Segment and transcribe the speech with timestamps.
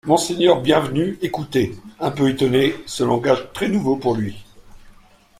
[0.07, 4.43] Monseigneur Bienvenu écoutait, un peu étonné, ce langage très nouveau pour lui.